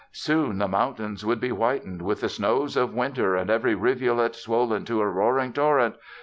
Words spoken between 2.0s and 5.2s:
with the snows of winter and every rivulet swollen to a